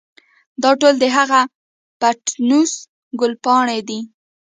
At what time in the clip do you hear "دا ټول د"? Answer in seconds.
0.61-1.05